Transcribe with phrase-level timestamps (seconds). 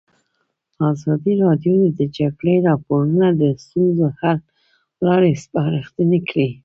[0.91, 4.37] ازادي راډیو د د جګړې راپورونه د ستونزو حل
[5.05, 6.49] لارې سپارښتنې کړي.